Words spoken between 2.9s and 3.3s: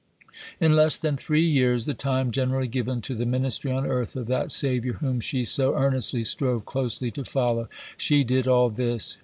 to the